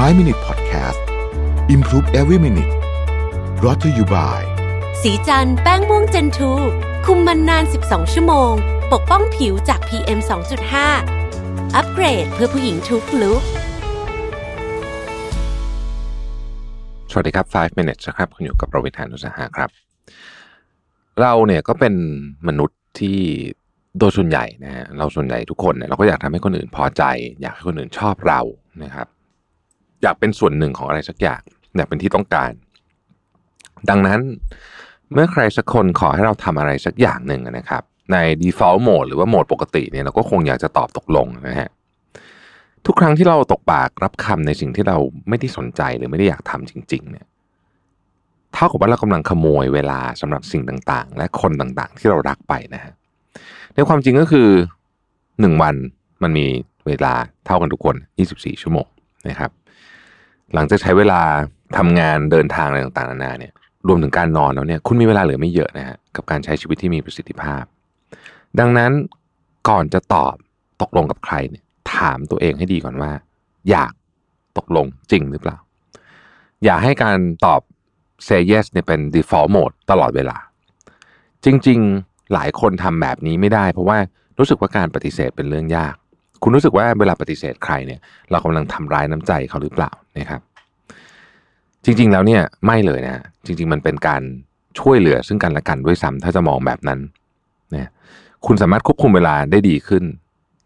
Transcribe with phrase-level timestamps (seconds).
[0.00, 1.00] 5 Minute Podcast
[1.74, 2.74] Improve Every Minute
[3.64, 4.42] รอ t ธออยู่บ่าย
[5.02, 6.52] สีจันแป้งม่วงเจนทู
[7.06, 8.52] คุมมันนาน 12 ชั่วโมง
[8.92, 10.18] ปกป้องผิวจาก PM
[10.96, 13.42] 2.5 อัปเกรดเพื่อผู้หญิงทุกลุก
[17.10, 19.70] สวัสดีครับ 5 minutes นะครับ คุณอยู่กับประวิทยานุสาหะครับ
[21.20, 21.94] เราเนี่ยก็เป็น
[22.48, 23.18] มนุษย์ที่
[23.98, 27.02] โดยส่วนใหญ่นะฮะเราส่วนใหญ่ทุกคนเนี่ยเราก็อยากทำให้คนอื่นพอใจ
[27.40, 28.40] อยากให้คนอื่นชอบเรา
[28.84, 29.08] นะครับ
[30.02, 31.40] อยากเป็นส่วนหนึ่งของอะไรสักอย่าง
[31.76, 32.52] อยากเป็นที่ต้องการ
[33.90, 34.20] ดังนั้น
[35.12, 41.70] เมื่อใครสักคนขอให้เราทำอะไรสักอย่างหนึ่งนะครับ ใน default mode หรือว่าโหมดปกติเนี่ยเราก็คงอยากจะตอบตกลงนะฮะ
[42.86, 44.96] ทุกครั้งที่เราตกปากรับคำในสิ่งที่เรา
[45.28, 47.26] ไม่ได้สนใจหรือไม่ได้อยากทำจริง ๆ เนี่ย
[48.54, 52.92] เท่ากับว่าเรากำลังขโมยเวลาสำหรับสิ่งต่างๆ และคนต่างๆ ที่เรารักไปนะฮะ
[53.74, 54.48] ในความจริงก็คือ
[55.40, 55.74] หนึ่งวัน
[56.22, 56.46] มันมี
[56.86, 57.14] เวลา
[57.46, 57.96] เท่ากันทุกคน
[58.30, 58.86] 24 ชั่วโมง
[59.28, 59.50] นะครับ
[60.54, 61.20] หลังจากใช้เวลา
[61.76, 63.52] ทำงานเดินทางอะไรต่างๆนานาเนี่ย
[63.88, 67.62] รวมถึงการนอนแล้วเนี่ยคุณมีเวลาเหลือไม่เยอะนะฮะกับการใช้ชีวิตที่มีประสิทธิภาพ
[68.58, 68.92] ดังนั้น
[69.68, 70.34] ก่อนจะตอบ
[70.82, 73.10] ตกลงกับใครเนี่ยถามตัวเองให้ดีก่อนว่า
[73.70, 73.92] อยาก
[74.58, 75.56] ตกลงจริงหรือเปล่า
[76.64, 77.60] อย่าให้การตอบ
[78.26, 80.36] say yes เนี่ยเป็น default mode ตลอดเวลา
[81.44, 83.98] จริง ๆ หลายคนทำแบบนี้ไม่ได้ เพราะว่า
[84.38, 85.94] รู้สึกว่าการปฏิเสธเป็นเรื่องยาก
[86.42, 90.40] คุณรู้สึกว่าเวลาปฏิเสธใครเนี่ย เรากำลังทำร้ายน้ำใจเขาหรือเปล่านะครับ
[91.84, 94.22] จริง ๆ แล้วเนี่ยไม่เลยนะจริง ๆ มันเป็นการ
[94.78, 97.00] ช่วยเหลือซึ่งกันและกันด้วยซ้ำถ้าจะมองแบบนั้น
[97.74, 97.90] นะ
[98.46, 100.04] คุณสามารถควบคุมเวลาได้ดีขึ้น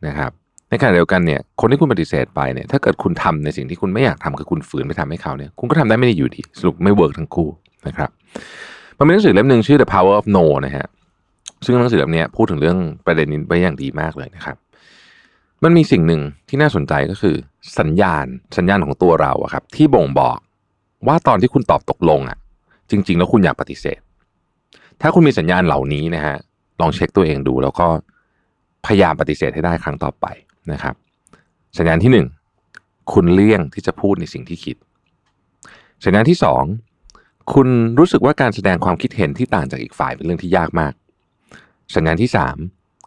[0.07, 0.31] นะครับ
[0.69, 7.49] ในขณะเดียวกันเนี่ย คนที่คุณปฏิเสธไปเนี่ย ถ้าเกิดคุณทำในสิ่งที่คุณไม่อยากทำคือคุณฝืนไปทำให้เขาเนี่ย คุณก็ทำได้ไม่ได้อยู่ดี สรุปไม่เวิร์กทั้งคู่
[7.87, 8.11] นะครับ
[8.99, 10.87] มันมีหนังสือเล่มหนึ่งชื่อ The Power of No นะฮะ
[11.65, 14.57] ซึ่งหนังสือเล่มนี้พูดถึงเรื่องประเด็นนี้ไว้อย่างดีมากเลยนะครับ
[15.65, 17.37] มันมีสิ่งหนึ่งที่น่าสนใจก็คือ
[17.79, 18.27] สัญญาณ
[18.57, 20.39] สัญญาณของตัวเราอะครับ ที่บ่งบอก
[21.07, 22.39] ว่าตอนที่คุณตอบตกลงอะ
[22.91, 24.01] จริง ๆ แล้วคุณอยากปฏิเสธ
[25.01, 26.37] ถ้าคุณมีสัญญาณเหล่านี้นะฮะ
[26.81, 27.87] ลองเช็คตัวเองดู แล้วก็
[28.87, 30.27] พยายามปฏิเสธให้ได้ครั้งต่อไป
[30.73, 30.95] นะครับ
[31.79, 32.27] สัญญาณที่หนึ่ง
[33.13, 34.77] คุณเลี่ยงที่จะพูดในสิ่งที่คิด
[36.05, 36.65] สัญญาณที่สอง
[37.53, 40.93] คุณรู้สึกว่าการแสดงความคิดเห็นที่ต่างจากอีกฝ่ายเป็นเรื่องที่ยากมาก
[41.95, 42.57] สัญญาณที่สาม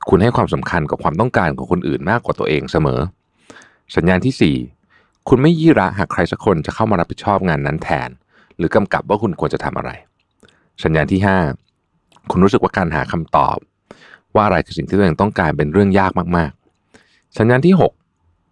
[0.07, 2.99] คุณให้ความสำคัญกับความต้องการของคนอื่นมากกว่าตัวเองเสมอ
[3.95, 4.55] สัญญาณที่สี่
[5.27, 8.09] คุณไม่ยี่ระหากใครสักคนจะเข้ามารับผิดชอบงานนั้นแทน
[8.57, 9.91] หรือกำกับว่าคุณควรจะทำอะไร
[10.83, 11.37] สัญญาณที่ห้า
[12.31, 13.57] คุณรู้สึกว่าการหาคำตอบ
[14.35, 17.91] ว่าอะไรคือสิ่งที่ตัวเองต้องการเป็นเรื่องยากมากๆ สัญญาณที่หก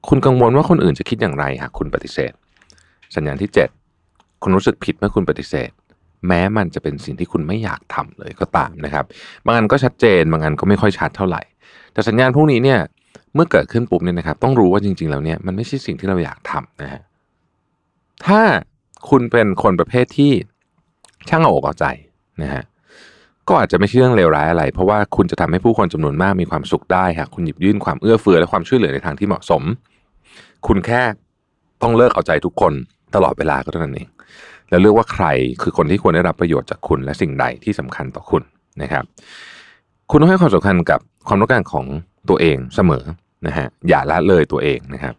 [0.10, 2.32] คุณกังวลว่าคนอื่นจะคิดอย่างไรหากคุณปฏิเสธ
[3.16, 3.70] สัญญาณที่เจ็ด
[4.44, 5.70] คุณรู้สึกผิดเมื่อคุณปฏิเสธ
[6.28, 9.06] แม้มันจะเป็นสิ่งที่คุณไม่อยากทำเลยก็ตามนะครับ
[9.46, 11.42] บางอันก็ชัดเจน บางอันก็ไม่ค่อยชัดเท่าไหร่
[11.94, 12.80] แต่สัญญาณพวกนี้เนี่ย
[13.36, 17.02] เมื่อเกิดขึ้นปุ๊บเนี่ยนะครับ ต้องรู้ว่าจริงๆแล้วเนี่ยมันไม่ใช่สิ่งที่เราอยากทำนะฮะ
[18.26, 18.42] ถ้า
[19.10, 20.32] คุณเป็นคนประเภทที่
[21.30, 21.86] ช่างเอาอกเอาใจ
[22.42, 22.64] นะฮะ
[23.48, 29.64] ก็อาจจะไม่ใช่เรื่องเลวร้ายอะไร เพราะว่าคุณจะทำให้ผู้คนจำนวนมากมีความสุขได้หากคุณหยิบยื่นความเอื้อเฟื้อและความช่วยเหลือในทางที่เหมาะสม
[30.68, 31.02] คุณแค่
[31.82, 32.74] ต้องเลิกเอาใจทุกคน
[33.16, 34.08] ตลอดเวลาก็เท่านั้นเอง
[34.70, 35.26] แล้วเลือกว่าใคร
[35.62, 38.44] คือคนที่ควรได้รับประโยชน์จากคุณและสิ่งใดที่สำคัญต่อคุณ
[38.82, 39.04] นะครับ
[40.10, 41.86] คุณต้องให้ความสำคัญกับความต้องการของ
[42.30, 43.04] ตัวเองเสมอ
[43.48, 45.16] นะฮะอย่าละเลยตัวเองนะครับ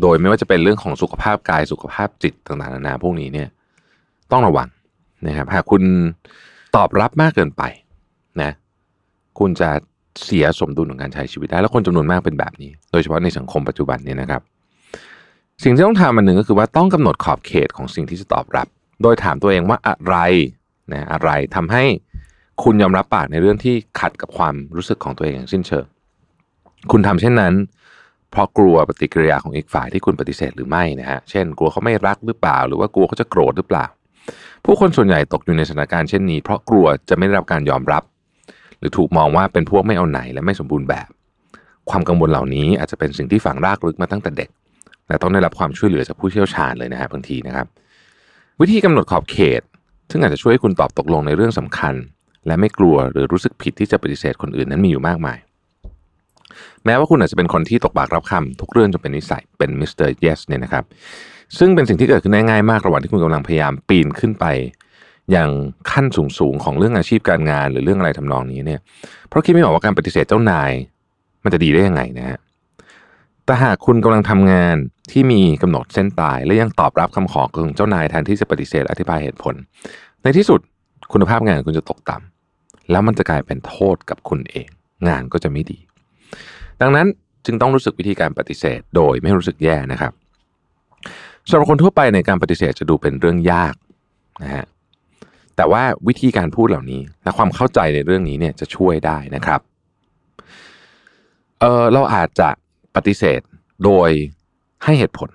[0.00, 3.48] โดยไม่ว่าจะเป็นเรื่องของสุขภาพกายสุขภาพจิตต่างๆนานาพวกนี้เนี่ย
[4.32, 4.68] ต้องระวัง
[5.26, 5.82] นะครับหากคุณ
[6.76, 7.62] ตอบรับมากเกินไป
[8.42, 8.50] นะ
[9.38, 9.70] คุณจะ
[10.24, 14.42] เสียสมดุลของการใช้ชีวิตได้ แล้วคนจำนวนมากเป็นแบบนี้ โดยเฉพาะในสังคมปัจจุบันนี้นะครับ
[15.62, 18.66] สิ่งที่ต้องทำอันหนึ่งก็คือว่าต้องกำหนดขอบเขตของสิ่งที่จะตอบรับ
[19.02, 20.16] โดยถามตัวเองว่าอะไร
[20.92, 21.84] นะอะไรทำให้
[22.62, 25.84] คุณยอมรับปากในเรื่องที่ขัดกับความรู้สึกของตัวเองอย่างสิ้นเชิง
[26.90, 27.54] คุณทำเช่นนั้น
[28.30, 33.86] เพราะกลัวปฏิกิริยาของอีกฝ่ายที่คุณปฏิเสธหรือไม่นะฮะ เช่น กลัวเขาไม่รักหรือเปล่า หรือว่ากลัวเขาจะโกรธหรือเปล่า
[34.64, 38.02] ผู้คนส่วนใหญ่ตกอยู่ในสถานการณ์เช่นนี้ เพราะกลัวจะไม่ได้รับการยอมรับ
[38.78, 41.08] หรือถูกมองว่าเป็นพวกไม่เอาไหนและไม่สมบูรณ์แบบ
[41.90, 44.48] ความกังวลเหล่านี้อาจจะเป็นสิ่งที่ฝังรากลึกมาตั้งแต่เด็ก
[45.12, 47.66] และต้องได้รับความช่วยเหลือจากผู้เชี่ยวชาญเลยนะฮะบางทีนะครับ
[48.60, 49.62] วิธีกำหนดขอบเขต
[50.10, 51.94] ซึ่งอาจจะช่วยให้คุณตอบตกลงในเรื่องสำคัญ
[52.46, 55.38] และไม่กลัวหรือรู้สึกผิดที่จะปฏิเสธคนอื่นนั้นมีอยู่มากมาย
[56.84, 60.84] แม้ว่าคุณอาจจะเป็นคนที่ตกปากรับคำทุกเรื่องจนเป็นนิสัยเป็น Mister Yes เนี่ยนะครับ
[61.58, 64.46] ซึ่งเป็นสิ่งที่เกิดขึ้นได้ง่ายมากระหว่างที่คุณกำลังพยายามปีนขึ้นไป
[65.30, 65.50] อย่าง
[65.90, 66.06] ขั้น
[66.38, 68.80] สูงๆของเรื่องอาชีพการงานหรือเรื่องอะไรทำนองนี้เนี่ย
[69.28, 70.70] เพราะคิดไม่ออกว่าการปฏิเสธเจ้านาย
[71.44, 72.38] มันจะดีได้ยังไงนะฮะ
[73.46, 74.76] แต่หากคุณกำลังทำงาน
[75.10, 79.54] ที่มีกำหนดเส้นตาย และยังตอบรับคำขอของเจ้านายแทนที่จะปฏิเสธอธิบายเหตุผล
[80.22, 80.60] ในที่สุด
[81.12, 84.68] คุณภาพงานคุณจะตกต่ำแล้วมันจะกลายเป็นโทษกับคุณเอง
[85.08, 85.78] งานก็จะไม่ดี
[86.80, 87.06] ดังนั้น
[87.46, 90.12] จึงต้องรู้สึกวิธีการปฏิเสธโดยไม่รู้สึกแย่นะครับ
[91.48, 93.74] สำหรับคนทั่วไปในการปฏิเสธจะดูเป็นเรื่องยาก
[94.42, 94.64] นะฮะ
[95.56, 99.60] แต่ว่าวิธีการพูดเหล่านี้และความเข้าใจในเรื่องนี้เนี่ยจะช่วยได้นะครับ
[101.60, 102.48] เออเราอาจจะ
[102.96, 103.40] ปฏิเสธ
[103.84, 104.10] โดย
[104.84, 105.30] ให้เหตุผล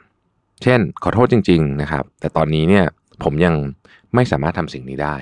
[0.64, 2.86] เช่น ขอโทษจริง ๆ นะครับ แต่ตอนนี้เนี่ย
[3.24, 3.56] ผมยัง
[4.16, 5.16] ไม่สามารถทำสิ่งนี้ได้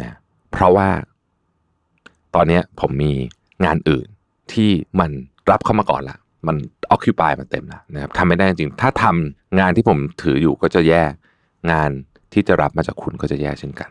[0.00, 0.16] นะ
[0.52, 0.88] เพราะว่า
[2.34, 3.12] ตอนนี้ผมมี
[3.64, 4.06] งานอื่น
[4.52, 4.70] ที่
[5.00, 5.10] มัน
[5.50, 6.56] รับเข้ามาก่อนละมัน
[6.90, 11.02] ออคิวปายมาเต็มแล้วนะครับทำไม่ได้จริง ถ้าทำงานที่ผมถืออยู่ก็จะแย่
[11.72, 11.90] งาน
[12.32, 13.90] ที่จะรับมาจากคุณก็จะแย่เช่นกัน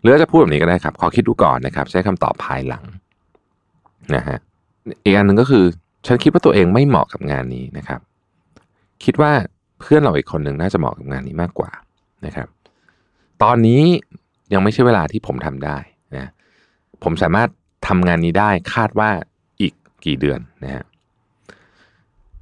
[0.00, 2.84] หรือจะพูดแบบนี้ก็ได้ครับ ขอคิดดูก่อนนะครับ ใช้คำตอบภายหลัง
[4.14, 4.38] นะฮะ
[5.04, 5.64] อีกอันหนึ่งก็คือ
[6.06, 8.00] ฉันคิดว่าตัวเองไม่เหมาะกับงานนี้นะครับ
[9.04, 9.32] คิดว่า
[9.80, 11.70] เพื่อนเราอีกคนหนึ่งน่าจะเหมาะกับงานนี้มากกว่า
[12.26, 12.48] นะครับ
[13.42, 13.82] ตอนนี้
[14.52, 15.78] ยังไม่ใช่เวลาที่ผมทำได้
[16.16, 16.30] นะ
[17.04, 17.48] ผมสามารถ
[17.88, 19.10] ทำงานนี้ได้คาดว่า
[19.60, 19.72] อีก
[20.04, 20.84] กี่เดือนนะฮะ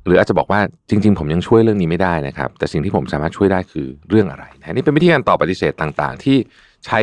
[0.06, 6.36] หรืออาจจะบอกว่าจริง ๆ ผมยังช่วยเรื่องนี้ไม่ได้นะครับ แต่สิ่งที่ผมสามารถช่วยได้คือเรื่องอะไรนะนี่เป็นวิธีการตอบปฏิเสธต่างๆ ที่
[6.84, 6.98] ใช้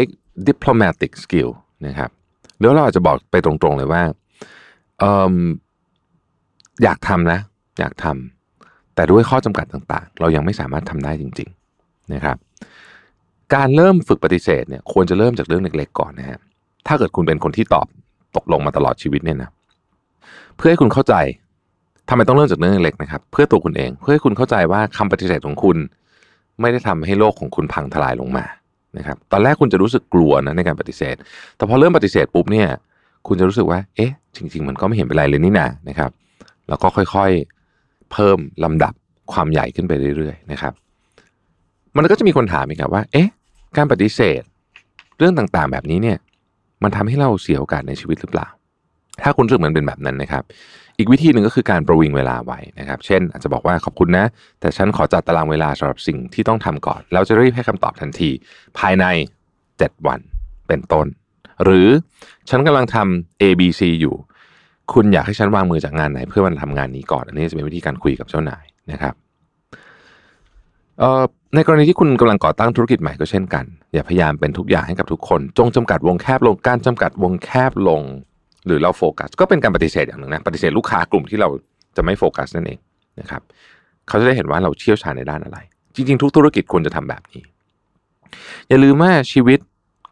[0.47, 1.49] diplomatic skill
[1.87, 2.09] นะครับ
[2.57, 4.03] หรือเราอาจจะบอกไปตรงๆเลยว่า
[6.83, 7.39] อยากทำนะ
[7.79, 12.37] อยากทำแต่ด้วยข้อจำกัดต่างๆ เรายังไม่สามารถทำได้จริง ๆนะครับ
[13.55, 16.39] การเริ่มฝึกปฏิเสธเนี่ยควรจะเริ่มจากเรื่องเล็กๆก่อนนะฮะ
[16.87, 17.87] ถ้าเกิดคุณเป็นคนที่ตอบ
[18.35, 19.49] ตกลงมาตลอดชีวิตเนี่ยนะ
[20.55, 21.15] เพื่อให้คุณเข้าใจ
[22.09, 25.77] ทำไมต้องเริ่มจากเรื่องเล็กๆนะครับ เพื่อตัวคุณเองเพื่อให้คุณเข้าใจว่าคำปฏิเสธของคุณ
[26.61, 28.45] ไม่ได้ทำให้โลกของคุณพังทลายลงมา
[28.97, 31.15] นะครับตอนแรกคุณจะรู้สึกกลัวนะในการปฏิเสธ
[31.57, 32.67] แต่พอเริ่มปฏิเสธปุ๊บเนี่ย
[33.27, 36.11] คุณจะรู้สึกว่า เอ๊ะ จริง ๆ มันก็ไม่เห็นเป็นไรเลยนี่นานะครับ
[36.69, 38.93] แล้วก็ค่อยๆ เพิ่มลำดับ
[39.33, 40.73] ความใหญ่ขึ้นไปเรื่อยๆนะครับ
[41.95, 43.29] มันก็จะมีคนถามอีกครับว่า เอ๊ะ
[43.77, 44.41] การปฏิเสธ
[45.17, 46.17] เรื่องต่างๆแบบนี้เนี่ย
[46.83, 48.47] มันทำให้เราเสียโอกาสในชีวิตหรือเปล่า
[49.23, 50.43] ถ้าคุณรู้สึกมันเป็นแบบนั้นนะครับ
[50.97, 54.25] อีกวิธีหนึ่งก็คือการประวิงเวลาไว้นะครับ เช่น อาจจะบอกว่าขอบคุณนะ
[54.59, 58.29] แต่ฉันขอจัดตารางเวลาสำหรับสิ่งที่ต้องทำก่อนแล้วจะรีบให้คำตอบทันที
[58.77, 59.05] ภายใน
[59.57, 60.19] 7 วัน
[60.67, 61.07] เป็นต้น
[61.63, 61.87] หรือ
[62.49, 64.15] ฉันกำลังทำ A B C อยู่
[64.93, 69.13] คุณอยากให้ฉันวางมือจากงานไหน เพื่อมันทำงานนี้ก่อน อันนี้จะเป็นวิธีการคุยกับเจ้านายนะครับ
[71.55, 78.01] ในกรณีที่คุณกำลังก่อตั้งธุรกิจใหม่ก็เช่นกัน อย่าพยายามเป็นทุกอย่างให้กับทุกคน จงจำกัดวงแคบลงการจำกัดวงแคบลง
[78.65, 81.49] หรือเราโฟกัส ก็เป็นการปฏิเสธอย่างหนึ่งนะปฏิเสธลูกค้ากลุ่มที่เรา
[81.97, 82.79] จะไม่โฟกัสนั่นเอง
[83.19, 83.41] นะครับ
[84.07, 85.57] เขาจะได้เห็นว่าเราเชี่ยวชาญในด้านอะไร
[85.95, 87.41] จริง ๆ ทุกธุรกิจควรจะทำแบบนี้
[88.69, 89.59] อย่าลืมว่าชีวิต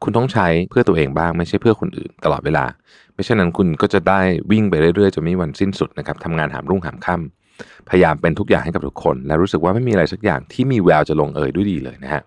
[0.06, 2.66] คุณต้องใช้เพื่อตัวเองบ้างไม่ใช่เพื่อคนอื่นตลอดเวลา
[3.14, 4.22] ไม่เช่นนั้นคุณก็จะได้
[4.52, 12.22] วิ่งไปเรื่อยๆจะไม่มีวันสิ้นสุดนะครับทำงานหามรุ่งหามค่ำพยายามเป็นทุกอย่างให้กับทุกคน และรู้สึกว่าไม่มีอะไรสักอย่างที่มีแววจะลงเอยด้วยดีเลยนะฮะ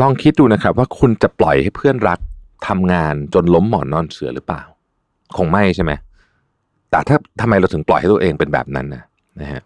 [0.00, 2.18] ลองคิดดูนะครับว่าคุณจะปล่อยให้เพื่อนรัก
[2.68, 4.62] ทำงานจนล้มหมอนนอนเสือหรือเปล่า
[5.36, 5.92] คงไม่ใช่ไหม
[6.90, 9.02] แต่ถ้าทำไมเราถึงปล่อยให้ตัวเองเป็นแบบนั้นนะ
[9.40, 9.62] นะฮะ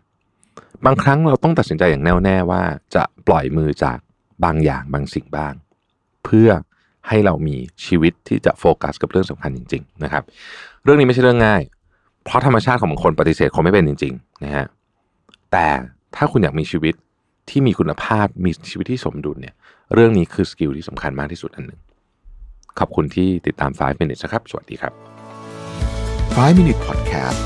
[0.84, 2.62] บางครั้งเราต้องตัดสินใจอย่างแน่วแน่ว่า
[2.94, 3.98] จะปล่อยมือจาก
[4.44, 5.54] บางอย่างบางสิ่งบ้าง
[6.24, 6.48] เพื่อ
[7.08, 7.56] ให้เรามี
[7.86, 10.22] ชีวิตที่จะโฟกัสกับเรื่องสำคัญจริง ๆ นะครับ
[10.84, 11.62] เรื่องนี้ไม่ใช่เรื่องง่าย
[12.24, 14.66] เพราะธรรมชาติของบางคนปฏิเสธคงไม่เป็นจริงๆนะฮะ
[15.52, 15.66] แต่
[16.16, 16.94] ถ้าคุณอยากมีชีวิต
[17.50, 19.54] ที่มีคุณภาพมีชีวิตที่สมดุลเนี่ย
[19.94, 21.80] เรื่องนี้คือสกิลที่สำคัญมากที่สุดอันหนึ่ง
[22.78, 24.92] ขอบคุณที่ติดตาม 5 minutes นะครับ สวัสดีครับ
[26.46, 27.40] 5 minute podcast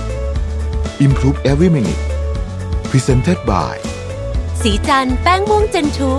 [1.06, 2.02] improve every minute
[2.90, 3.74] presented by
[4.62, 6.12] สีจันแป้งม่วงเจนทู